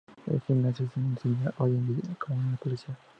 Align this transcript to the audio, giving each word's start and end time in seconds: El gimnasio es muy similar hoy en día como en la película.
El 0.25 0.41
gimnasio 0.41 0.87
es 0.87 0.97
muy 0.97 1.15
similar 1.19 1.53
hoy 1.59 1.73
en 1.75 1.85
día 1.95 2.15
como 2.17 2.41
en 2.41 2.51
la 2.53 2.57
película. 2.57 2.97